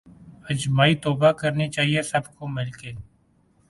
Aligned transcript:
اجتماعی 0.49 0.95
توبہ 1.03 1.31
کرنی 1.39 1.67
چاہیے 1.75 2.01
سب 2.11 2.23
کو 2.35 2.47
مل 2.55 2.69
کے 2.79 2.91